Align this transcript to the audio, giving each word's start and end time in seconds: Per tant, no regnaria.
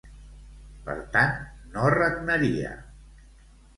Per 0.87 0.95
tant, 1.17 1.37
no 1.75 1.85
regnaria. 1.97 2.73